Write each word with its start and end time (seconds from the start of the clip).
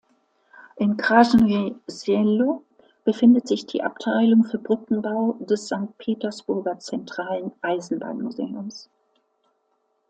In 0.77 0.97
Krasnoje 0.97 1.75
Selo 1.85 2.63
befindet 3.03 3.47
sich 3.47 3.67
die 3.67 3.83
Abteilung 3.83 4.45
für 4.45 4.57
Brückenbau 4.57 5.33
des 5.41 5.67
Sankt 5.67 5.99
Petersburger 5.99 6.79
"Zentralen 6.79 7.51
Eisenbahnmuseums". 7.61 8.89